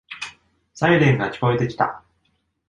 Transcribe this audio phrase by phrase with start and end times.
[0.73, 2.01] サイレンが聞こえてきた。